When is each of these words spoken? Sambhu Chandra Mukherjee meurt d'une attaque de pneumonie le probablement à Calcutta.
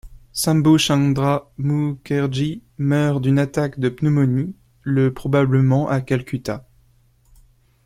Sambhu 0.33 0.79
Chandra 0.79 1.51
Mukherjee 1.59 2.63
meurt 2.79 3.21
d'une 3.21 3.37
attaque 3.37 3.79
de 3.79 3.87
pneumonie 3.87 4.55
le 4.83 5.13
probablement 5.13 5.87
à 5.89 6.01
Calcutta. 6.01 6.65